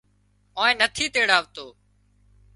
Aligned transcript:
آنئين 0.61 0.77
نٿِي 0.87 1.05
تيڙاوتو 1.13 1.67